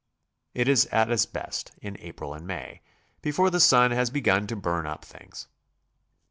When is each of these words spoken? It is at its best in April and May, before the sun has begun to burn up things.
It 0.55 0.67
is 0.67 0.87
at 0.87 1.11
its 1.11 1.27
best 1.27 1.73
in 1.79 1.95
April 1.99 2.33
and 2.33 2.47
May, 2.47 2.81
before 3.21 3.51
the 3.51 3.59
sun 3.59 3.91
has 3.91 4.09
begun 4.09 4.47
to 4.47 4.55
burn 4.55 4.87
up 4.87 5.05
things. 5.05 5.47